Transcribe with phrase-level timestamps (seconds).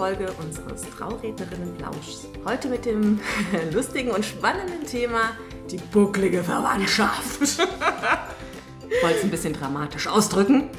[0.00, 2.26] Folge unseres Traurednerinnen-Plauschs.
[2.46, 3.20] Heute mit dem
[3.70, 5.32] lustigen und spannenden Thema
[5.70, 7.42] die bucklige Verwandtschaft.
[7.42, 10.70] ich wollte es ein bisschen dramatisch ausdrücken.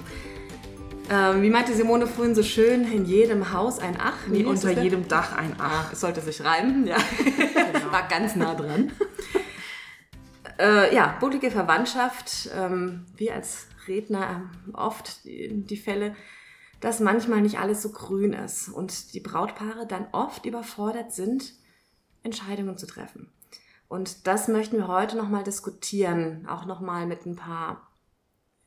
[1.11, 4.17] Ähm, wie meinte Simone vorhin so schön, in jedem Haus ein Ach.
[4.25, 5.93] Wie unter jedem Dach ein Ach.
[5.93, 6.97] Es sollte sich reimen, ja.
[7.19, 7.91] Genau.
[7.91, 8.91] War ganz nah dran.
[10.59, 12.49] äh, ja, bucklige Verwandtschaft.
[12.57, 16.15] Ähm, wir als Redner haben oft die, die Fälle,
[16.81, 21.53] dass manchmal nicht alles so grün ist und die Brautpaare dann oft überfordert sind,
[22.23, 23.31] Entscheidungen zu treffen.
[23.87, 27.91] Und das möchten wir heute nochmal diskutieren, auch nochmal mit ein paar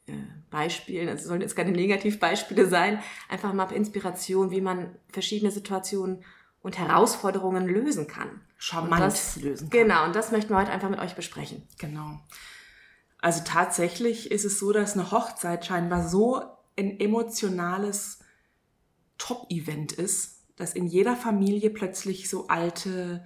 [0.07, 0.13] äh,
[0.51, 1.09] Beispielen.
[1.09, 6.25] Es sollen jetzt keine Negativbeispiele sein, einfach mal Inspiration, wie man verschiedene Situationen
[6.63, 8.43] und Herausforderungen lösen kann.
[8.59, 9.81] Charmant das, lösen kann.
[9.81, 11.67] Genau, und das möchten wir heute einfach mit euch besprechen.
[11.79, 12.21] Genau.
[13.19, 16.43] Also tatsächlich ist es so, dass eine Hochzeit scheinbar so
[16.77, 18.21] ein emotionales
[19.19, 23.25] Top-Event ist, dass in jeder Familie plötzlich so alte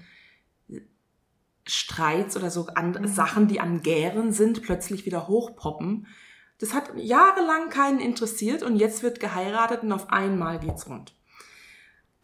[1.67, 3.07] Streits oder so an, mhm.
[3.07, 6.07] Sachen, die an Gären sind, plötzlich wieder hochpoppen.
[6.59, 11.15] Das hat jahrelang keinen interessiert und jetzt wird geheiratet und auf einmal geht's rund.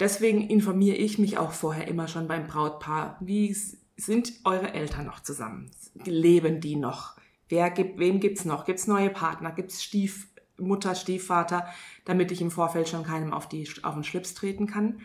[0.00, 3.16] Deswegen informiere ich mich auch vorher immer schon beim Brautpaar.
[3.20, 3.54] Wie
[3.96, 5.70] sind eure Eltern noch zusammen?
[6.04, 7.16] Leben die noch?
[7.48, 8.64] Wer gibt, wem gibt's noch?
[8.64, 9.52] Gibt's neue Partner?
[9.52, 10.26] Gibt's Stief,
[10.58, 11.66] Mutter, Stiefvater,
[12.04, 15.00] damit ich im Vorfeld schon keinem auf, die, auf den Schlips treten kann.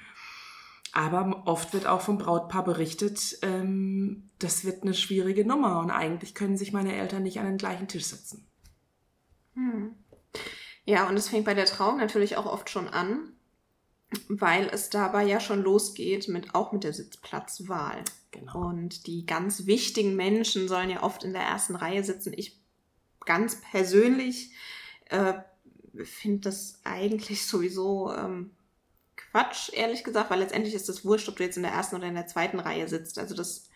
[0.91, 6.33] Aber oft wird auch vom Brautpaar berichtet, ähm, das wird eine schwierige Nummer und eigentlich
[6.33, 8.47] können sich meine Eltern nicht an den gleichen Tisch setzen.
[9.53, 9.94] Hm.
[10.86, 13.34] Ja, und es fängt bei der Trauung natürlich auch oft schon an,
[14.28, 18.03] weil es dabei ja schon losgeht mit auch mit der Sitzplatzwahl.
[18.31, 18.69] Genau.
[18.69, 22.34] Und die ganz wichtigen Menschen sollen ja oft in der ersten Reihe sitzen.
[22.36, 22.59] Ich
[23.25, 24.51] ganz persönlich
[25.09, 25.34] äh,
[26.03, 28.52] finde das eigentlich sowieso ähm,
[29.16, 32.08] Quatsch, ehrlich gesagt, weil letztendlich ist das wurscht, ob du jetzt in der ersten oder
[32.08, 33.19] in der zweiten Reihe sitzt.
[33.19, 33.69] Also das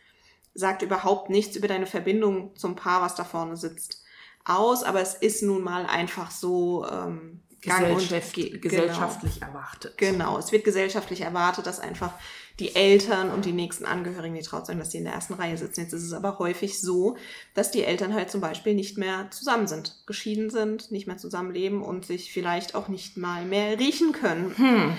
[0.54, 4.04] sagt überhaupt nichts über deine Verbindung zum Paar, was da vorne sitzt,
[4.46, 4.84] aus.
[4.84, 9.48] Aber es ist nun mal einfach so ähm, Gesellschaftlich, und, gesellschaftlich genau.
[9.48, 9.98] erwartet.
[9.98, 12.14] Genau, es wird gesellschaftlich erwartet, dass einfach
[12.59, 15.58] die Eltern und die nächsten Angehörigen, die traut sein, dass die in der ersten Reihe
[15.58, 15.81] sitzen.
[15.81, 17.18] Jetzt ist es aber häufig so,
[17.56, 21.81] dass die Eltern halt zum Beispiel nicht mehr zusammen sind, geschieden sind, nicht mehr zusammenleben
[21.81, 24.56] und sich vielleicht auch nicht mal mehr riechen können.
[24.56, 24.94] Hm.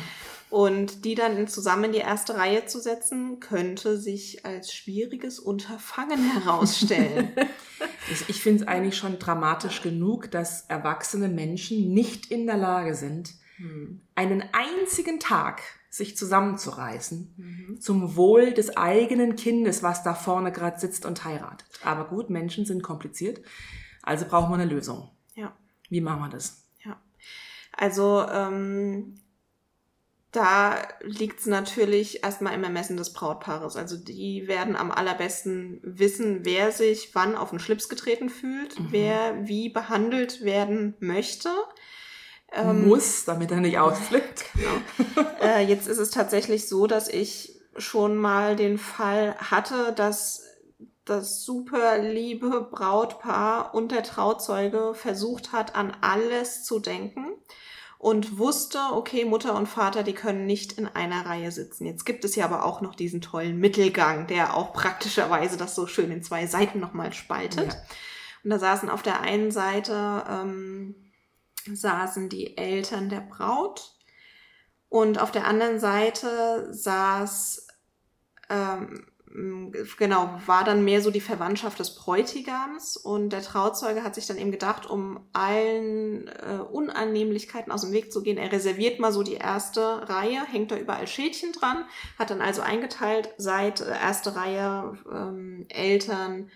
[0.50, 6.32] Und die dann zusammen in die erste Reihe zu setzen, könnte sich als schwieriges Unterfangen
[6.32, 7.32] herausstellen.
[8.28, 13.30] ich finde es eigentlich schon dramatisch genug, dass erwachsene Menschen nicht in der Lage sind,
[13.56, 14.00] hm.
[14.16, 15.62] einen einzigen Tag
[15.94, 17.80] sich zusammenzureißen mhm.
[17.80, 21.68] zum Wohl des eigenen Kindes, was da vorne gerade sitzt und heiratet.
[21.84, 23.40] Aber gut, Menschen sind kompliziert,
[24.02, 25.08] also brauchen wir eine Lösung.
[25.36, 25.56] Ja.
[25.90, 26.64] Wie machen wir das?
[26.84, 27.00] Ja.
[27.76, 29.20] Also ähm,
[30.32, 33.76] da liegt es natürlich erstmal im Ermessen des Brautpaares.
[33.76, 38.86] Also die werden am allerbesten wissen, wer sich wann auf den Schlips getreten fühlt, mhm.
[38.90, 41.50] wer wie behandelt werden möchte.
[42.54, 44.44] Ähm, Muss, damit er nicht ausflippt.
[44.54, 45.28] Genau.
[45.42, 50.42] äh, jetzt ist es tatsächlich so, dass ich schon mal den Fall hatte, dass
[51.04, 57.26] das super liebe Brautpaar und der Trauzeuge versucht hat, an alles zu denken
[57.98, 61.86] und wusste, okay, Mutter und Vater, die können nicht in einer Reihe sitzen.
[61.86, 65.86] Jetzt gibt es ja aber auch noch diesen tollen Mittelgang, der auch praktischerweise das so
[65.86, 67.72] schön in zwei Seiten nochmal spaltet.
[67.72, 67.80] Ja.
[68.44, 70.94] Und da saßen auf der einen Seite ähm,
[71.72, 73.92] saßen die Eltern der Braut.
[74.88, 77.66] Und auf der anderen Seite saß,
[78.50, 79.06] ähm,
[79.98, 82.96] genau, war dann mehr so die Verwandtschaft des Bräutigams.
[82.96, 88.12] Und der Trauzeuge hat sich dann eben gedacht, um allen äh, Unannehmlichkeiten aus dem Weg
[88.12, 91.84] zu gehen, er reserviert mal so die erste Reihe, hängt da überall Schädchen dran,
[92.18, 96.50] hat dann also eingeteilt, seit äh, erste Reihe ähm, Eltern,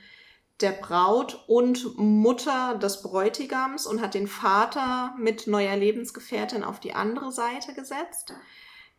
[0.61, 6.95] der Braut und Mutter des Bräutigams und hat den Vater mit neuer Lebensgefährtin auf die
[6.95, 8.35] andere Seite gesetzt.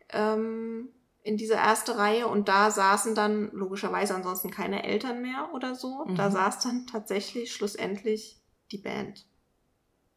[0.08, 0.88] Ähm,
[1.22, 6.06] in diese erste Reihe und da saßen dann logischerweise ansonsten keine Eltern mehr oder so.
[6.06, 6.16] Mhm.
[6.16, 8.40] Da saß dann tatsächlich schlussendlich
[8.72, 9.26] die Band,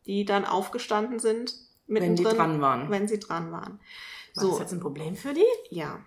[0.06, 1.56] die dann aufgestanden sind,
[1.88, 2.90] wenn die dran waren.
[2.90, 3.82] Wenn sie dran waren.
[4.36, 4.50] War so.
[4.52, 5.44] das jetzt ein Problem für die?
[5.70, 6.00] Ja.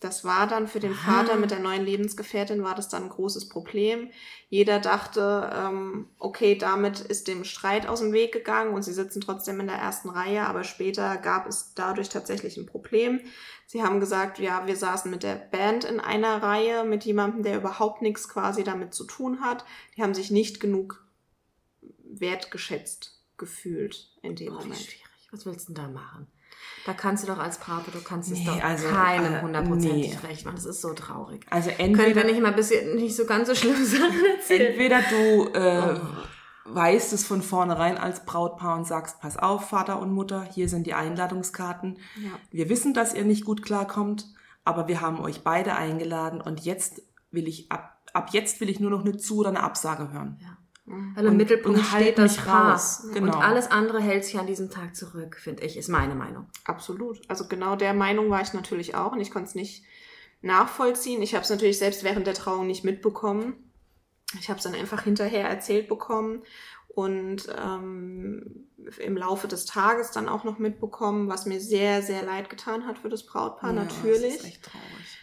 [0.00, 3.50] Das war dann für den Vater mit der neuen Lebensgefährtin war das dann ein großes
[3.50, 4.10] Problem.
[4.48, 9.20] Jeder dachte, ähm, okay, damit ist dem Streit aus dem Weg gegangen und sie sitzen
[9.20, 13.20] trotzdem in der ersten Reihe, aber später gab es dadurch tatsächlich ein Problem.
[13.66, 17.58] Sie haben gesagt, ja, wir saßen mit der Band in einer Reihe mit jemandem, der
[17.58, 19.66] überhaupt nichts quasi damit zu tun hat.
[19.96, 21.04] Die haben sich nicht genug
[22.04, 24.80] wertgeschätzt gefühlt in dem Boah, Moment.
[24.80, 25.28] Wie schwierig.
[25.30, 26.26] Was willst du denn da machen?
[26.86, 30.18] Da kannst du doch als Papa, du kannst es Nee, doch also, keinem äh, hundertprozentig
[30.22, 30.26] nee.
[30.26, 30.56] recht machen.
[30.56, 31.44] Das ist so traurig.
[31.50, 34.72] Also Können wir entweder, nicht mal ein bisschen nicht so ganz so schlimme Sachen erzählen?
[34.72, 36.00] entweder du äh,
[36.66, 36.74] Oh.
[36.74, 40.86] weißt es von vornherein als Brautpaar und sagst, pass auf, Vater und Mutter, hier sind
[40.86, 41.98] die Einladungskarten.
[42.16, 42.30] Ja.
[42.50, 44.26] Wir wissen, dass ihr nicht gut klarkommt,
[44.64, 48.80] aber wir haben euch beide eingeladen und jetzt will ich ab, ab jetzt will ich
[48.80, 50.38] nur noch eine Zu- oder eine Absage hören.
[50.40, 50.56] Ja.
[51.14, 53.06] Weil im Und- Mittelpunkt und halt steht das raus.
[53.14, 53.36] Genau.
[53.36, 56.46] Und alles andere hält sich an diesem Tag zurück, finde ich, ist meine Meinung.
[56.64, 57.20] Absolut.
[57.28, 59.84] Also genau der Meinung war ich natürlich auch und ich konnte es nicht
[60.42, 61.22] nachvollziehen.
[61.22, 63.72] Ich habe es natürlich selbst während der Trauung nicht mitbekommen.
[64.38, 66.42] Ich habe es dann einfach hinterher erzählt bekommen
[66.88, 68.66] und ähm,
[68.98, 72.98] im Laufe des Tages dann auch noch mitbekommen, was mir sehr, sehr leid getan hat
[72.98, 74.34] für das Brautpaar, Ja, natürlich.
[74.36, 75.18] Das ist echt traurig.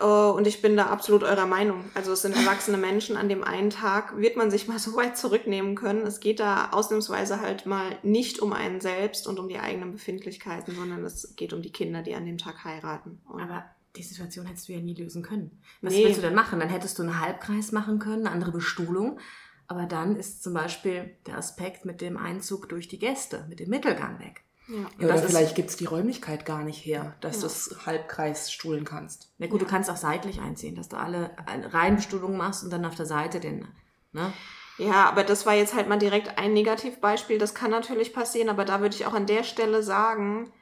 [0.00, 1.84] Äh, Und ich bin da absolut eurer Meinung.
[1.94, 3.16] Also es sind erwachsene Menschen.
[3.16, 6.06] An dem einen Tag wird man sich mal so weit zurücknehmen können.
[6.06, 10.74] Es geht da ausnahmsweise halt mal nicht um einen selbst und um die eigenen Befindlichkeiten,
[10.74, 13.20] sondern es geht um die Kinder, die an dem Tag heiraten.
[13.28, 13.64] Und Aber
[13.96, 15.60] die Situation hättest du ja nie lösen können.
[15.80, 16.04] Was Nee.
[16.04, 16.60] willst du denn machen?
[16.60, 19.18] Dann hättest du einen Halbkreis machen können, eine andere Bestuhlung.
[19.66, 23.68] Aber dann ist zum Beispiel der Aspekt mit dem Einzug durch die Gäste, mit dem
[23.68, 24.42] Mittelgang weg.
[24.68, 25.04] Ja.
[25.06, 27.40] Oder vielleicht gibt's die Räumlichkeit gar nicht her, dass Ja.
[27.42, 29.32] du es Halbkreis stuhlen kannst.
[29.38, 29.66] Na gut, Ja.
[29.66, 33.06] du kannst auch seitlich einziehen, dass du alle eine Reihenbestuhlung machst und dann auf der
[33.06, 33.66] Seite den,
[34.12, 34.32] ne?
[34.76, 37.38] Ja, aber das war jetzt halt mal direkt ein Negativbeispiel.
[37.38, 40.52] Das kann natürlich passieren, aber da würde ich auch an der Stelle sagen,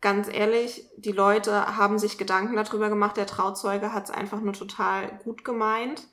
[0.00, 3.16] ganz ehrlich, die Leute haben sich Gedanken darüber gemacht.
[3.16, 6.08] Der Trauzeuge hat es einfach nur total gut gemeint.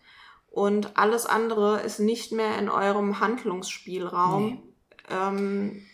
[0.52, 4.46] Und alles andere ist nicht mehr in eurem Handlungsspielraum.
[4.46, 4.64] Nee.
[5.10, 5.86] Ähm,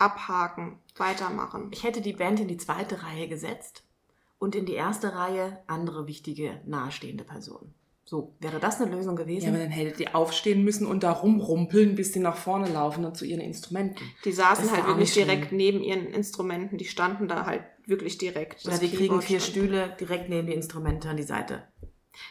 [0.00, 1.68] abhaken, weitermachen.
[1.72, 3.84] Ich hätte die Band in die zweite Reihe gesetzt
[4.38, 7.74] und in die erste Reihe andere wichtige, nahestehende Personen.
[8.04, 9.50] So, wäre das eine Lösung Ja, gewesen?
[9.50, 13.16] aber dann hättet ihr aufstehen müssen und da rumrumpeln, bis sie nach vorne laufen und
[13.16, 14.02] zu ihren Instrumenten.
[14.24, 16.76] Die saßen Das halt wirklich direkt neben ihren Instrumenten.
[16.76, 18.66] Die standen da halt wirklich direkt.
[18.66, 21.62] Oder die kriegen Keyboard vier Stühle direkt neben die Instrumente an die Seite.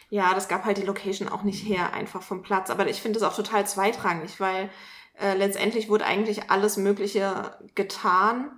[0.09, 2.69] Ja, das gab halt die Location auch nicht her, einfach vom Platz.
[2.69, 4.69] Aber ich finde es auch total zweitrangig, weil
[5.19, 8.51] äh, letztendlich wurde eigentlich alles Mögliche getan.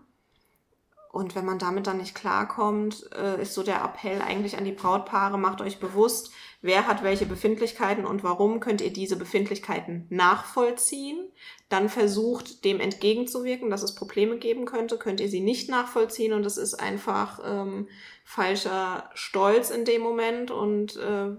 [1.12, 4.72] Und wenn man damit dann nicht klarkommt, äh, ist so der Appell eigentlich an die
[4.72, 6.32] Brautpaare, macht euch bewusst,
[6.62, 11.30] wer hat welche Befindlichkeiten und warum könnt ihr diese Befindlichkeiten nachvollziehen.
[11.68, 14.98] Dann versucht, dem entgegenzuwirken, dass es Probleme geben könnte.
[14.98, 17.90] Könnt ihr sie nicht nachvollziehen und es ist einfach ähm,
[18.24, 21.36] falscher Stolz in dem Moment und äh,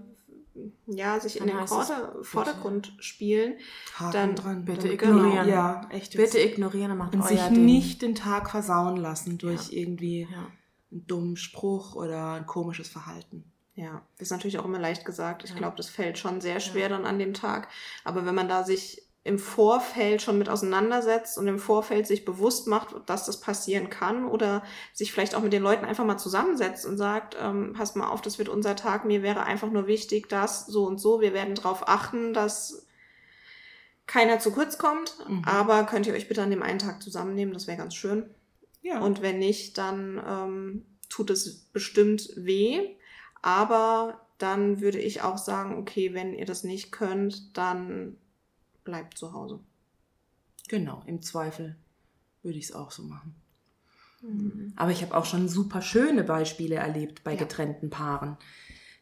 [0.87, 3.55] ja, sich in Dann den heißt es, Vorder Vordergrund spielen.
[3.95, 4.65] Haken Dann dran.
[4.65, 5.47] bitte Dann- ignorieren.
[5.47, 6.15] Ja, echt.
[6.15, 7.65] Bitte ignorieren und macht und euer sich Ding.
[7.65, 10.47] nicht den Tag versauen lassen durch irgendwie Ja.
[10.91, 13.45] einen dummen Spruch oder ein komisches Verhalten.
[13.75, 15.43] Ja, ist natürlich auch immer leicht gesagt.
[15.43, 15.55] Ich Ja.
[15.57, 16.89] glaube, das fällt schon sehr schwer Ja.
[16.89, 17.69] dann an dem Tag.
[18.03, 22.67] Aber wenn man da sich im Vorfeld schon mit auseinandersetzt und im Vorfeld sich bewusst
[22.67, 26.85] macht, dass das passieren kann oder sich vielleicht auch mit den Leuten einfach mal zusammensetzt
[26.85, 30.27] und sagt, ähm, passt mal auf, das wird unser Tag, mir wäre einfach nur wichtig,
[30.27, 32.85] dass so und so, wir werden darauf achten, dass
[34.07, 35.43] keiner zu kurz kommt, Mhm.
[35.45, 38.29] aber könnt ihr euch bitte an dem einen Tag zusammennehmen, das wäre ganz schön.
[38.81, 38.99] Ja.
[38.99, 42.97] Und wenn nicht, dann ähm, tut es bestimmt weh.
[43.41, 48.17] Aber dann würde ich auch sagen, okay, wenn ihr das nicht könnt, dann
[48.83, 49.59] bleibt zu Hause.
[50.69, 51.75] genau, im Zweifel
[52.41, 53.35] würde ich es auch so machen.
[54.21, 54.73] Mhm.
[54.75, 57.39] Aber ich habe auch schon super schöne Beispiele erlebt bei Ja.
[57.39, 58.37] getrennten Paaren.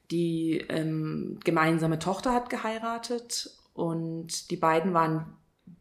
[0.10, 5.34] Die ähm, gemeinsame Tochter hat geheiratet und die beiden waren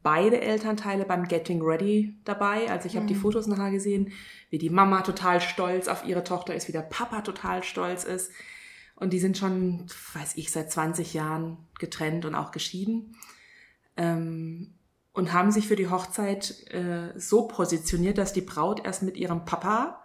[0.03, 2.71] beide Elternteile beim Getting Ready dabei.
[2.71, 3.21] Also ich habe die Mhm.
[3.21, 4.13] Fotos nachher gesehen,
[4.51, 8.31] wie die Mama total stolz auf ihre Tochter ist, wie der Papa total stolz ist.
[8.97, 13.17] Und die sind schon, weiß ich, seit 20 Jahren getrennt und auch geschieden.
[13.97, 14.75] Ähm,
[15.13, 19.45] und haben sich für die Hochzeit äh, so positioniert, dass die Braut erst mit ihrem
[19.45, 20.05] Papa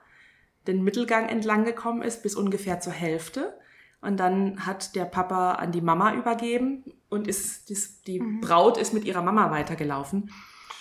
[0.68, 3.54] den Mittelgang entlang gekommen ist, bis ungefähr zur Hälfte.
[4.02, 7.70] Und dann hat der Papa an die Mama übergeben und ist,
[8.08, 8.42] die Mhm.
[8.42, 10.32] Braut ist mit ihrer Mama weitergelaufen.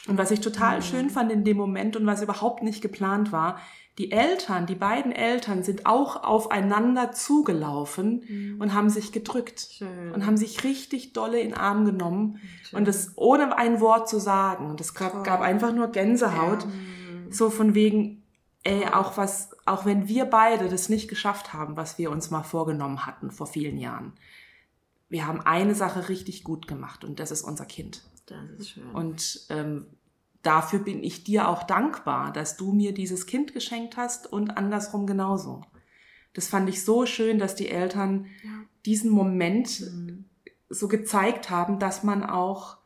[0.08, 3.58] Und was ich total schön fand in dem Moment und was überhaupt nicht geplant war,
[3.98, 10.12] die Eltern, die beiden Eltern sind auch aufeinander zugelaufen und haben sich gedrückt Schön.
[10.12, 12.80] und haben sich richtig dolle in den Arm genommen Schön.
[12.80, 14.68] und das ohne ein Wort zu sagen.
[14.68, 16.66] Und es gab, gab einfach nur Gänsehaut.
[16.66, 17.30] Mhm.
[17.30, 18.24] So von wegen,
[18.64, 22.42] ey, auch was, auch wenn wir beide das nicht geschafft haben, was wir uns mal
[22.42, 24.12] vorgenommen hatten vor vielen Jahren.
[25.08, 28.02] Wir haben eine Sache richtig gut gemacht und das ist unser Kind.
[28.26, 28.90] Das ist schön.
[28.90, 29.86] Und ähm,
[30.44, 35.06] dafür bin ich dir auch dankbar, dass du mir dieses Kind geschenkt hast und andersrum
[35.06, 35.62] genauso.
[36.34, 38.50] Das fand ich so schön, dass die Eltern Ja.
[38.86, 40.24] diesen Moment Mhm.
[40.68, 42.78] so gezeigt haben, dass man auch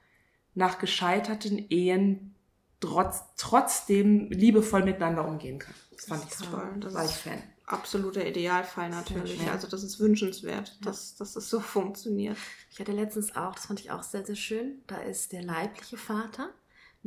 [0.54, 2.34] nach gescheiterten Ehen
[2.80, 5.74] trotz, trotzdem liebevoll miteinander umgehen kann.
[5.94, 6.50] Das fand ich super.
[6.62, 6.80] toll.
[6.80, 7.42] Das war ich Fan.
[7.66, 9.40] Absoluter Idealfall natürlich.
[9.50, 12.36] Also das ist wünschenswert, dass, dass es so funktioniert.
[12.70, 15.96] Ich hatte letztens auch, das fand ich auch sehr, sehr schön, da ist der leibliche
[15.98, 16.48] Vater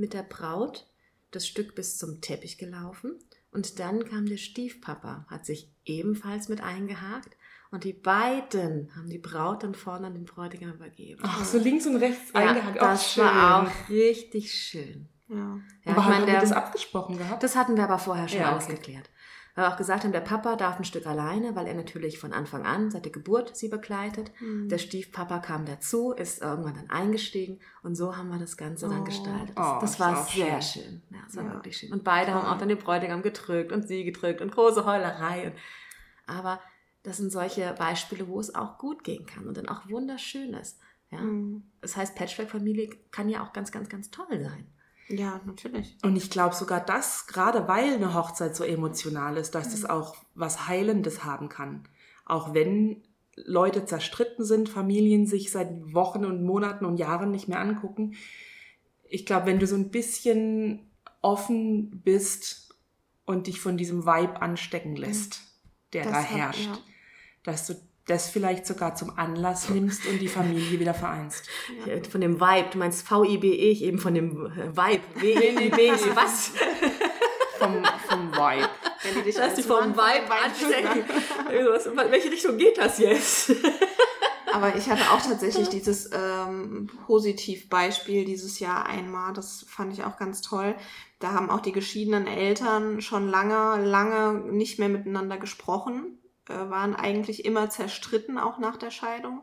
[0.02, 0.88] mit der Braut
[1.32, 3.18] das Stück bis zum Teppich gelaufen
[3.52, 7.38] und dann kam der Stiefpapa, hat sich ebenfalls mit eingehakt
[7.72, 11.22] und die beiden haben die Braut dann vorne an den Bräutigam übergeben.
[11.24, 12.76] Ach, so links und rechts ja, eingehakt.
[12.82, 13.72] das auch war schön.
[13.74, 15.08] auch richtig schön.
[15.30, 15.38] Ja.
[15.38, 17.42] Ja, Aber ich haben meine, wir der, das abgesprochen gehabt?
[17.44, 18.74] das hatten wir aber vorher schon Ja, okay.
[18.76, 19.10] geklärt.
[19.56, 22.32] Weil wir auch gesagt haben, der Papa darf ein Stück alleine, weil er natürlich von
[22.32, 24.32] Anfang an, seit der Geburt, sie begleitet.
[24.40, 24.70] Mhm.
[24.70, 29.02] Der Stiefpapa kam dazu, ist irgendwann dann eingestiegen und so haben wir das Ganze dann
[29.02, 29.04] Oh.
[29.04, 29.52] gestaltet.
[29.58, 30.84] Oh, Das, das ist war sehr schön.
[30.84, 31.02] schön.
[31.10, 31.54] Ja, das war Ja.
[31.54, 31.92] wirklich schön.
[31.92, 32.52] Und beide haben Toll.
[32.54, 35.48] auch dann den Bräutigam gedrückt und sie gedrückt und große Heulerei.
[35.48, 35.54] Und,
[36.28, 36.62] aber
[37.04, 40.80] das sind solche Beispiele, wo es auch gut gehen kann und dann auch wunderschön ist.
[41.10, 41.20] Ja?
[41.20, 41.64] Mhm.
[41.82, 44.71] Das heißt, Patchwork-Familie kann ja auch ganz, ganz, ganz toll sein.
[45.12, 45.98] Ja, natürlich.
[46.04, 49.72] Und ich glaube sogar das, gerade weil eine Hochzeit so emotional ist, dass Mhm.
[49.72, 51.88] das auch was Heilendes haben kann.
[52.26, 53.04] Auch wenn
[53.36, 58.14] Leute zerstritten sind, Familien sich seit Wochen und Monaten und Jahren nicht mehr angucken.
[59.10, 60.92] Ich glaube, wenn du so ein bisschen
[61.22, 62.76] offen bist
[63.26, 65.42] und dich von diesem Vibe anstecken lässt,
[65.94, 66.78] der Das da hat- herrscht, ja.
[67.44, 67.74] dass du
[68.08, 71.50] das vielleicht sogar zum Anlass nimmst und die Familie wieder vereinst.
[71.86, 71.96] Ja.
[72.10, 75.04] Von dem Vibe, du meinst V-I-B-E, ich eben von dem äh, Vibe.
[75.16, 76.52] W-I-B, was?
[77.58, 78.70] Vom, vom Vibe.
[79.04, 81.04] Wenn die dich Lass als dich vom Vibe anstecken.
[82.06, 83.52] In welche Richtung geht das jetzt?
[84.54, 89.34] Aber ich hatte auch tatsächlich dieses ähm, Positivbeispiel dieses Jahr einmal.
[89.34, 90.76] Das fand ich auch ganz toll.
[91.20, 96.21] Da haben auch die geschiedenen Eltern schon lange, lange nicht mehr miteinander gesprochen,
[96.70, 99.42] waren eigentlich immer zerstritten, auch nach der Scheidung.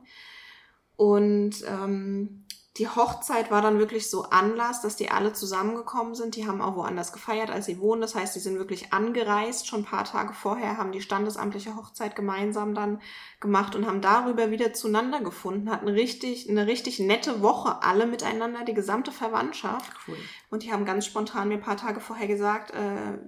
[0.96, 2.44] Und ähm,
[2.78, 6.36] die Hochzeit war dann wirklich so Anlass, dass die alle zusammengekommen sind.
[6.36, 8.00] Die haben auch woanders gefeiert, als sie wohnen.
[8.00, 9.66] Das heißt, die sind wirklich angereist.
[9.66, 13.00] Schon ein paar Tage vorher haben die standesamtliche Hochzeit gemeinsam dann
[13.40, 15.70] gemacht und haben darüber wieder zueinander gefunden.
[15.70, 19.92] Hatten richtig, eine richtig nette Woche alle miteinander, die gesamte Verwandtschaft.
[20.06, 20.16] Cool.
[20.50, 23.18] Und die haben ganz spontan mir ein paar Tage vorher gesagt, äh,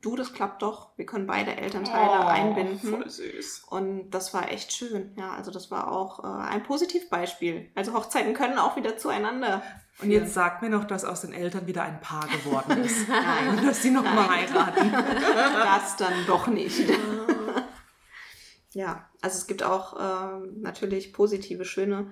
[0.00, 0.96] du, das klappt doch.
[0.96, 2.78] Wir können beide Elternteile Oh, einbinden.
[2.78, 3.64] Voll süß.
[3.70, 5.12] Und das war echt schön.
[5.16, 7.70] Ja, also das war auch äh, ein Positivbeispiel.
[7.74, 9.62] Also Hochzeiten können auch wieder zueinander.
[10.02, 13.08] Und jetzt sag mir noch, dass aus den Eltern wieder ein Paar geworden ist.
[13.08, 13.48] Nein.
[13.48, 14.92] Und dass sie nochmal heiraten.
[14.92, 16.88] das dann doch nicht.
[18.72, 22.10] ja, also es gibt auch ähm, natürlich positive, schöne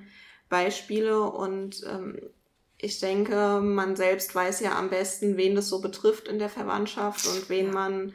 [0.49, 2.19] Beispiele und ähm,
[2.79, 7.27] ich denke, man selbst weiß ja am besten, wen das so betrifft in der Verwandtschaft
[7.27, 8.15] und wen man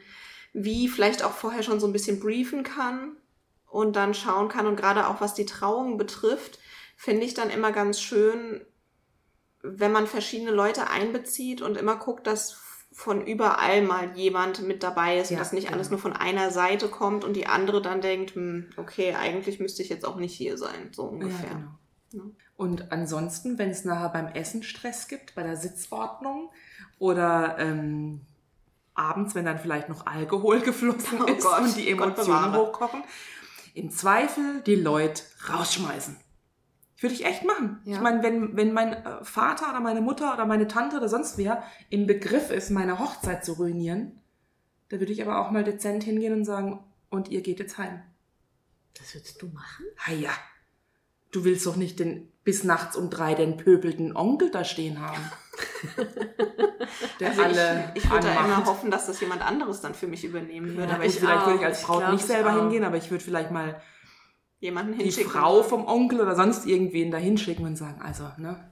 [0.52, 3.16] wie vielleicht auch vorher schon so ein bisschen briefen kann
[3.66, 4.66] und dann schauen kann.
[4.66, 6.58] Und gerade auch was die Trauung betrifft,
[6.96, 8.64] finde ich dann immer ganz schön,
[9.62, 12.60] wenn man verschiedene Leute einbezieht und immer guckt, dass
[12.92, 16.02] von überall mal jemand mit dabei ist und Ja, dass nicht alles genau.
[16.02, 19.88] nur von einer Seite kommt und die andere dann denkt, hm, okay, eigentlich müsste ich
[19.88, 21.50] jetzt auch nicht hier sein, so ungefähr.
[21.50, 21.78] Ja,
[22.10, 22.30] genau.
[22.60, 26.50] Und ansonsten, wenn es nachher beim Essen Stress gibt, bei der Sitzordnung
[26.98, 28.20] oder ähm,
[28.92, 33.02] abends, wenn dann vielleicht noch Alkohol geflossen Oh ist Gott, und die Emotionen hochkochen,
[33.72, 36.18] im Zweifel die Leute rausschmeißen.
[36.98, 37.80] Würde ich echt machen.
[37.84, 37.96] Ja.
[37.96, 41.38] Ich meine, wenn, wenn mein äh, Vater oder meine Mutter oder meine Tante oder sonst
[41.38, 44.20] wer im Begriff ist, meine Hochzeit zu ruinieren,
[44.90, 48.02] da würde ich aber auch mal dezent hingehen und sagen, und ihr geht jetzt heim.
[48.98, 49.86] Das würdest du machen?
[50.06, 50.32] Ha ja,
[51.30, 55.22] du willst doch nicht den, bis nachts um drei den pöbelten Onkel da stehen haben.
[57.20, 58.66] Der Also alle ich, ich würde da immer anmacht.
[58.66, 60.88] hoffen, dass das jemand anderes dann für mich übernehmen würde.
[60.88, 61.46] Ja, aber ich vielleicht auch.
[61.46, 62.60] würde ich als Ich Braut glaub, nicht ich selber auch.
[62.60, 63.80] hingehen, aber ich würde vielleicht mal
[64.58, 65.10] jemanden die.
[65.10, 68.70] Frau vom Onkel oder sonst irgendwen da hinschicken und sagen, also, ne,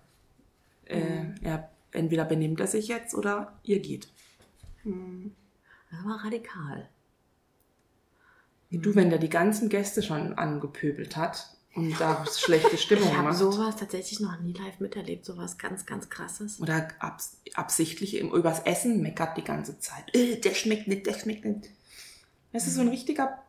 [0.87, 4.09] äh, er, entweder benimmt er sich jetzt oder ihr geht.
[4.85, 6.89] Das war radikal.
[8.71, 13.29] Du, wenn der die ganzen Gäste schon angepöbelt hat und da schlechte Stimmung Ich habe
[13.29, 13.39] macht.
[13.39, 16.61] sowas tatsächlich noch nie live miterlebt, sowas ganz, ganz krasses.
[16.61, 20.15] Oder abs absichtlich übers Essen meckert die ganze Zeit.
[20.15, 21.71] Äh, der schmeckt nicht, der schmeckt nicht.
[22.53, 23.43] Das ist so ein richtiger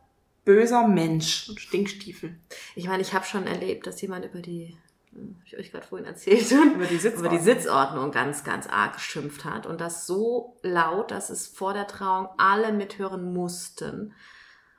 [0.44, 1.48] böser Mensch.
[1.48, 2.36] Und Stinkstiefel.
[2.74, 4.76] Ich meine, ich habe schon erlebt, dass jemand über die,
[5.12, 8.94] hm, hab ich euch gerade vorhin erzählt, Über die über die Sitzordnung ganz, ganz arg
[8.94, 9.66] geschimpft hat.
[9.66, 14.12] Und das so laut, dass es vor der Trauung alle mithören mussten.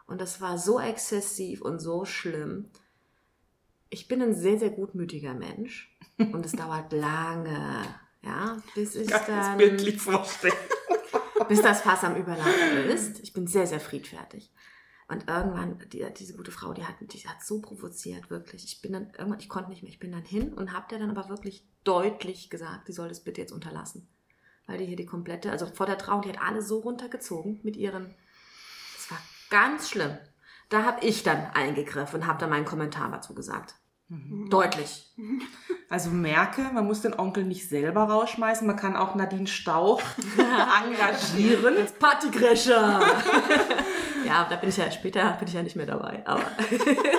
[0.08, 2.70] Und das war so exzessiv und so schlimm.
[3.92, 5.96] Ich bin ein sehr, sehr gutmütiger Mensch.
[6.18, 7.84] Und es dauert lange,
[8.24, 10.54] ja, bis ich Kann das dann bildlich vorstellen.
[11.48, 13.20] bis das Fass am Überlaufen ist.
[13.20, 14.52] Ich bin sehr, sehr friedfertig.
[15.08, 18.64] Und irgendwann, die, diese gute Frau, die hat, die hat so provoziert, wirklich.
[18.64, 21.00] Ich bin dann, irgendwann, ich konnte nicht mehr, ich bin dann hin und habe der
[21.00, 24.08] dann aber wirklich deutlich gesagt, sie soll das bitte jetzt unterlassen.
[24.68, 27.76] weil die hier die komplette, also vor der Trauung, die hat alle so runtergezogen mit
[27.76, 28.16] ihren.
[28.96, 29.18] Das war
[29.50, 30.18] ganz schlimm.
[30.70, 33.76] Da habe ich dann eingegriffen und habe dann meinen Kommentar dazu gesagt.
[34.50, 35.08] Deutlich.
[35.90, 40.02] Also merke, man muss den Onkel nicht selber rausschmeißen, man kann auch Nadine Stauch
[40.86, 41.76] engagieren.
[41.78, 43.02] Als Partygrescher.
[44.26, 46.24] ja, da bin ich ja später bin ich ja nicht mehr dabei.
[46.26, 46.44] Aber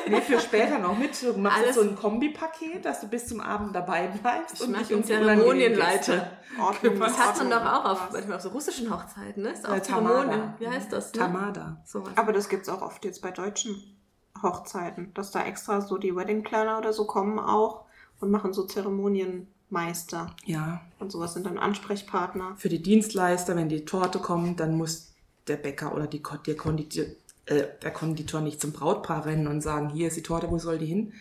[0.08, 1.10] Nee, für später noch mit.
[1.22, 4.62] Du machst Alles- jetzt so ein Kombipaket, dass du bis zum Abend dabei bleibst.
[4.62, 6.12] Ich mach dich den um die unangenehmen Zeremonienleiter.
[6.14, 9.50] Gäste Ordnung, das hat man doch auch auf, manchmal auf so russischen Hochzeiten, ne?
[9.50, 10.14] Ist auch Zeremonie.
[10.30, 10.54] Tamada.
[10.58, 11.12] Wie heißt das?
[11.12, 11.18] Ne?
[11.20, 11.82] Tamada.
[11.84, 12.12] Sowas.
[12.16, 13.91] Aber das gibt's auch oft jetzt bei deutschen
[14.42, 17.84] Hochzeiten, dass da extra so die Wedding Planner oder so kommen auch
[18.20, 20.80] und machen so Zeremonienmeister Ja.
[20.98, 22.54] und sowas sind dann Ansprechpartner.
[22.56, 25.12] Für die Dienstleister, wenn die Torte kommt, dann muss
[25.48, 27.04] der Bäcker oder die, der, Konditor,
[27.46, 30.78] äh, der Konditor nicht zum Brautpaar rennen und sagen, hier ist die Torte, wo soll
[30.78, 31.12] die hin?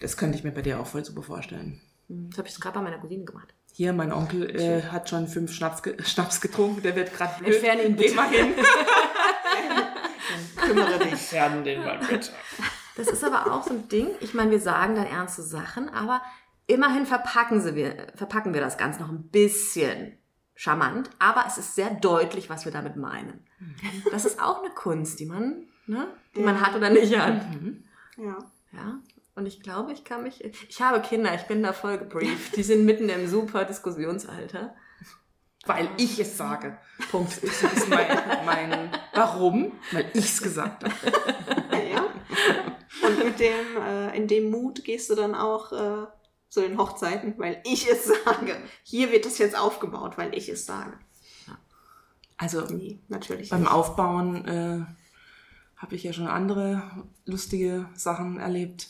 [0.00, 1.80] Das könnte ich mir bei dir auch voll super vorstellen.
[2.08, 3.54] Das habe ich gerade bei meiner Cousine gemacht.
[3.72, 7.54] Hier, mein Onkel äh, hat schon fünf Schnaps, ge Schnaps getrunken, der wird gerade blöd.
[7.54, 8.16] Entferne ihn Geh bitte.
[8.16, 8.54] mal hin.
[10.56, 11.12] Kümmere dich.
[11.12, 12.30] Entfernen den mal bitte.
[12.96, 14.08] Das ist aber auch so ein Ding.
[14.20, 16.22] Ich meine, wir sagen dann ernste Sachen, aber
[16.66, 20.18] immerhin verpacken, sie wir, verpacken wir das Ganze noch ein bisschen
[20.54, 23.46] charmant, aber es ist sehr deutlich, was wir damit meinen.
[24.10, 27.42] Das ist auch eine Kunst, die man, ne, die man hat oder nicht hat.
[28.16, 28.38] Ja.
[28.72, 29.00] Ja.
[29.34, 30.42] Und ich glaube, ich kann mich.
[30.44, 32.56] Ich habe Kinder, ich bin da voll gebrieft.
[32.56, 34.74] Die sind mitten im super Diskussionsalter.
[35.66, 36.78] Weil ich es sage.
[37.10, 37.42] Punkt.
[37.42, 38.06] Das ist mein,
[38.44, 39.72] mein Warum?
[39.92, 40.94] Weil ich es gesagt habe.
[41.90, 42.04] ja.
[43.06, 46.06] Und mit dem, äh, in dem Mut gehst du dann auch äh,
[46.48, 48.56] zu den Hochzeiten, weil ich es sage.
[48.82, 50.94] Hier wird das jetzt aufgebaut, weil ich es sage.
[52.38, 53.72] Also Nee, natürlich beim nicht.
[53.72, 54.84] Aufbauen äh,
[55.76, 56.82] habe ich ja schon andere
[57.24, 58.88] lustige Sachen erlebt.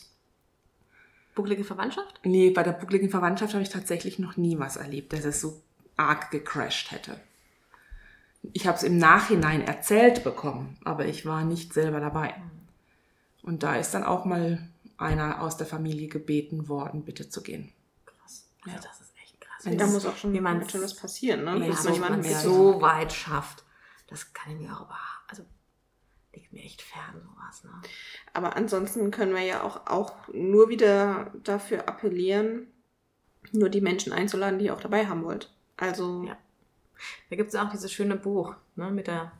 [1.33, 2.19] Bucklige Verwandtschaft?
[2.23, 5.61] Nee, bei der buckligen Verwandtschaft habe ich tatsächlich noch nie was erlebt, dass es so
[5.97, 7.19] arg gecrashed hätte.
[8.53, 12.33] Ich habe es im Nachhinein erzählt bekommen, aber ich war nicht selber dabei.
[13.43, 17.71] Und da ist dann auch mal einer aus der Familie gebeten worden, bitte zu gehen.
[18.05, 18.47] Krass.
[18.65, 19.65] Also das ist echt krass.
[19.65, 21.57] Wenn da muss auch schon wie man ganz schön was passieren, ne?
[21.57, 23.63] Ja, Bis Ja, man wenn man jemanden es ja, so so weit schafft,
[24.07, 25.43] das kann ich mir auch überhaupt, also
[26.33, 27.63] liegt mir echt fern, sowas.
[27.63, 27.71] Ne?
[28.33, 32.67] Aber ansonsten können wir ja auch, auch nur wieder dafür appellieren,
[33.51, 35.53] nur die Menschen einzuladen, die ihr auch dabei haben wollt.
[35.77, 36.37] Also, Ja.
[37.29, 39.31] Da gibt es auch dieses schöne Buch ne, mit der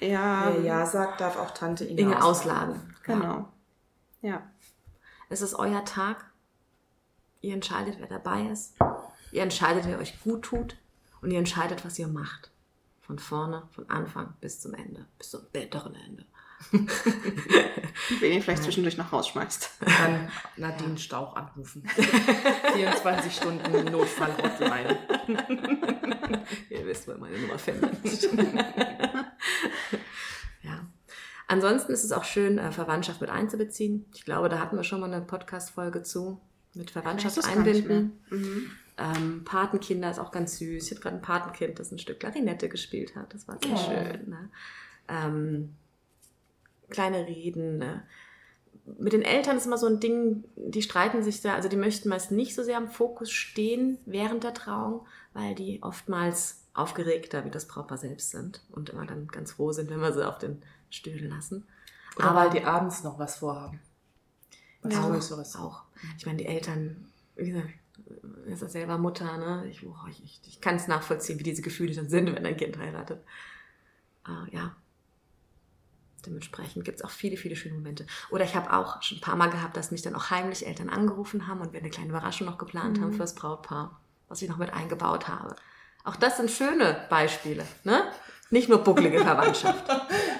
[0.00, 2.76] ja, Wer ja sagt, darf auch Tante Inge, Inge ausladen.
[2.76, 2.96] ausladen.
[3.02, 3.48] genau.
[4.20, 4.42] Ja.
[5.28, 6.24] Es ist euer Tag.
[7.40, 8.74] Ihr entscheidet, wer dabei ist.
[9.32, 10.76] Ihr entscheidet, wer euch gut tut.
[11.20, 12.50] Und ihr entscheidet, was ihr macht.
[13.00, 15.06] Von vorne, von Anfang bis zum Ende.
[15.18, 16.24] Bis zum bitteren Ende.
[18.20, 19.70] Wenn ihr vielleicht zwischendurch noch rausschmeißt.
[19.80, 21.82] Dann Nadine Stauch anrufen.
[22.74, 24.98] 24 Stunden Notfall-Hotline.
[26.70, 27.92] Ihr wisst, wer meine Nummer findet.
[30.62, 30.80] ja.
[31.48, 34.06] Ansonsten ist es auch schön, äh, Verwandtschaft mit einzubeziehen.
[34.14, 36.40] Ich glaube, da hatten wir schon mal eine Podcast-Folge zu.
[36.74, 38.18] Mit Verwandtschaft einbinden.
[38.30, 38.70] Mhm.
[38.96, 40.84] Ähm, Patenkinder ist auch ganz süß.
[40.86, 43.34] Ich hatte gerade ein Patenkind, das ein Stück Klarinette gespielt hat.
[43.34, 43.76] Das war sehr Oh.
[43.76, 44.30] schön.
[44.30, 44.50] Ne?
[45.08, 45.74] Ähm,
[46.92, 47.78] kleine Reden.
[47.78, 48.02] Ne?
[48.98, 52.08] Mit den Eltern ist immer so ein Ding, die streiten sich da, also die möchten
[52.08, 57.50] meist nicht so sehr am Fokus stehen während der Trauung, weil die oftmals aufgeregter wie
[57.50, 60.62] das Brautpaar selbst sind und immer dann ganz froh sind, wenn wir sie auf den
[60.90, 61.66] Stühlen lassen.
[62.16, 63.80] Oder Aber- weil die abends noch was vorhaben.
[64.82, 65.56] Was Ja, Größeres.
[65.56, 65.82] Auch.
[66.18, 67.70] Ich meine, die Eltern, wie gesagt,
[68.46, 69.66] ist ja selber Mutter, ne?
[69.70, 72.76] Ich, boah, ich, ich, kann es nachvollziehen, wie diese Gefühle dann sind, wenn ein Kind
[72.78, 73.22] heiratet.
[74.26, 74.74] Äh, ja.
[76.26, 78.06] Dementsprechend gibt es auch viele, viele schöne Momente.
[78.30, 80.88] Oder ich habe auch schon ein paar Mal gehabt, dass mich dann auch heimlich Eltern
[80.88, 84.48] angerufen haben und wir eine kleine Überraschung noch geplant haben für das Brautpaar, was ich
[84.48, 85.56] noch mit eingebaut habe.
[86.04, 88.04] Auch das sind schöne Beispiele, ne?
[88.50, 89.84] Nicht nur bucklige Verwandtschaft.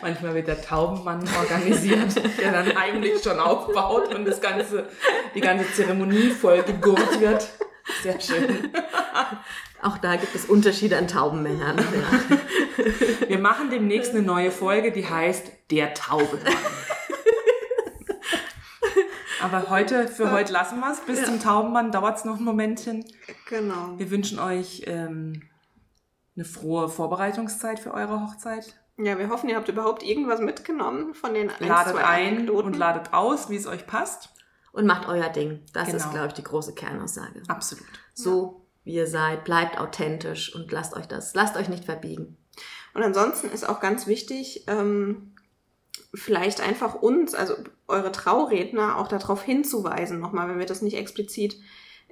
[0.02, 4.88] Manchmal wird der Taubenmann organisiert, der dann heimlich schon aufbaut und das ganze,
[5.34, 7.48] die ganze Zeremonie voll gegurrt wird.
[8.02, 8.70] Sehr schön.
[9.82, 11.76] Auch da gibt es Unterschiede an Taubenmännern.
[12.78, 13.28] Ja.
[13.28, 16.54] Wir machen demnächst eine neue Folge, die heißt Der Taubenmann.
[19.42, 21.00] Aber heute, für heute lassen wir es.
[21.00, 23.04] Bis zum Taubenmann dauert es noch ein Momentchen.
[23.48, 23.98] Genau.
[23.98, 25.42] Wir wünschen euch ähm,
[26.36, 28.74] eine frohe Vorbereitungszeit für eure Hochzeit.
[28.98, 32.66] Ja, wir hoffen, ihr habt überhaupt irgendwas mitgenommen von den ein, Ladet ein Anekdoten.
[32.72, 34.30] und ladet aus, wie es euch passt.
[34.72, 35.60] Und macht euer Ding.
[35.74, 36.10] Das ist, Genau.
[36.12, 37.42] glaube ich, die große Kernaussage.
[37.48, 37.84] Absolut.
[38.14, 42.36] So wie ihr seid, bleibt authentisch und lasst euch das, lasst euch nicht verbiegen.
[42.94, 45.34] Und ansonsten ist auch ganz wichtig, ähm,
[46.14, 47.54] vielleicht einfach uns, also
[47.88, 51.56] eure Trauredner, auch darauf hinzuweisen, nochmal, wenn wir das nicht explizit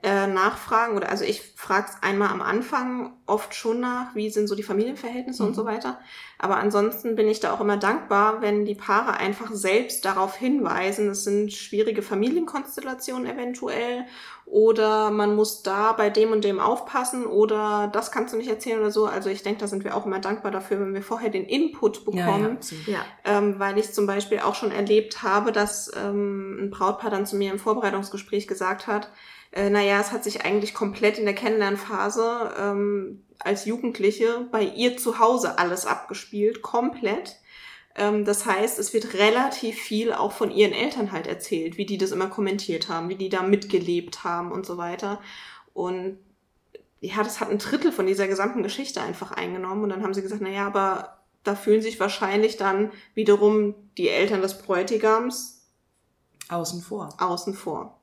[0.03, 4.49] äh, nachfragen oder also ich frage es einmal am Anfang oft schon nach, wie sind
[4.49, 5.51] so die Familienverhältnisse mhm.
[5.51, 5.99] und so weiter.
[6.39, 11.11] Aber ansonsten bin ich da auch immer dankbar, wenn die Paare einfach selbst darauf hinweisen,
[11.11, 14.07] es sind schwierige Familienkonstellationen eventuell
[14.47, 18.81] oder man muss da bei dem und dem aufpassen oder das kannst du nicht erzählen
[18.81, 19.05] oder so.
[19.05, 22.07] Also ich denke, da sind wir auch immer dankbar dafür, wenn wir vorher den Input
[22.07, 26.71] bekommen, ja, ja, ähm, weil ich zum Beispiel auch schon erlebt habe, dass ähm, ein
[26.71, 29.11] Brautpaar dann zu mir im Vorbereitungsgespräch gesagt hat,
[29.53, 34.97] äh, naja, es hat sich eigentlich komplett in der Kennenlernphase ähm, als Jugendliche bei ihr
[34.97, 37.37] zu Hause alles abgespielt, komplett.
[37.97, 41.99] Ähm, das heißt, es wird relativ viel auch von ihren Eltern halt erzählt, wie die
[41.99, 45.21] das immer kommentiert haben, wie die da mitgelebt haben und so weiter.
[45.75, 46.19] Und
[47.01, 49.83] ja, das hat ein Drittel von dieser gesamten Geschichte einfach eingenommen.
[49.83, 54.43] Und dann haben sie gesagt, naja, aber da fühlen sich wahrscheinlich dann wiederum die Eltern
[54.43, 55.67] des Bräutigams
[56.51, 57.09] außen vor.
[57.19, 58.00] Außen vor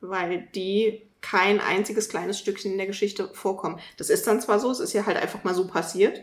[0.00, 3.78] weil die kein einziges kleines Stückchen in der Geschichte vorkommen.
[3.96, 6.22] Das ist dann zwar so, es ist ja halt einfach mal so passiert.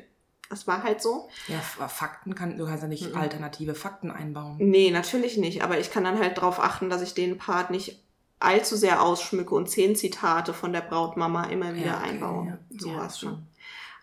[0.49, 1.27] Das war halt so.
[1.47, 3.17] Ja, Fakten kann, du kannst ja nicht mhm.
[3.17, 4.55] alternative Fakten einbauen.
[4.59, 5.61] Nee, natürlich nicht.
[5.61, 8.01] Aber ich kann dann halt darauf achten, dass ich den Part nicht
[8.39, 12.47] allzu sehr ausschmücke und zehn Zitate von der Brautmama immer wieder ja, okay, einbaue.
[12.47, 12.57] Ja.
[12.77, 13.43] Sowas ja, schon.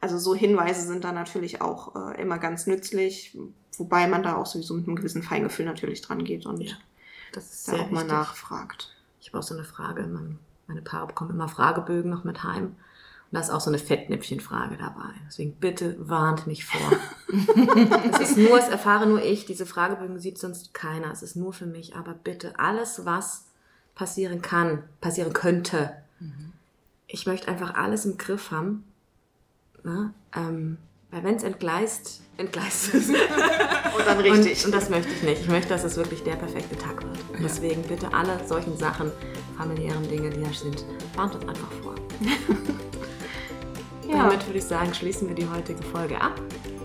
[0.00, 3.38] Also so Hinweise sind da natürlich auch äh, immer ganz nützlich,
[3.78, 6.74] wobei man da auch sowieso mit einem gewissen Feingefühl natürlich dran geht und ja,
[7.32, 8.93] das ist da auch mal nachfragt.
[9.34, 10.06] Habe auch so eine Frage.
[10.68, 12.66] meine Paare bekommen immer Fragebögen noch mit heim.
[12.66, 12.76] Und
[13.32, 15.10] da ist auch so eine Fettnäpfchenfrage dabei.
[15.26, 16.92] Deswegen bitte warnt mich vor.
[18.12, 19.44] es ist nur, es erfahre nur ich.
[19.44, 21.10] Diese Fragebögen sieht sonst keiner.
[21.10, 21.96] Es ist nur für mich.
[21.96, 23.46] Aber bitte alles, was
[23.96, 25.90] passieren kann, passieren könnte.
[26.20, 26.52] Mhm.
[27.08, 28.84] Ich möchte einfach alles im Griff haben.
[29.82, 30.14] Ne?
[30.32, 30.78] Ähm,
[31.14, 33.08] weil wenn es entgleist, entgleist es.
[33.08, 33.16] und
[34.04, 34.64] dann richtig.
[34.64, 35.42] Und, und, das möchte ich nicht.
[35.42, 37.16] Ich möchte, dass es wirklich der perfekte Tag wird.
[37.34, 37.38] Ja.
[37.40, 39.12] Deswegen bitte alle solchen Sachen,
[39.56, 41.94] familiären Dinge, die da sind, warnt uns einfach vor.
[44.08, 44.28] ja.
[44.28, 46.40] Damit würde ich sagen, schließen wir die heutige Folge ab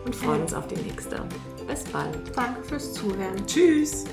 [0.05, 0.43] und freuen ja.
[0.43, 1.27] uns auf die nächste.
[1.67, 2.15] Bis bald.
[2.35, 3.45] Danke fürs Zuhören.
[3.47, 4.05] Tschüss.